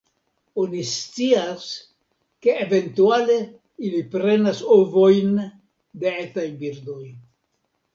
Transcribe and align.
Oni 0.61 0.79
scias, 0.91 1.67
ke 2.45 2.57
eventuale 2.65 3.37
ili 3.45 4.03
prenas 4.17 4.67
ovojn 4.81 5.41
de 6.05 6.19
etaj 6.29 6.53
birdoj. 6.67 7.03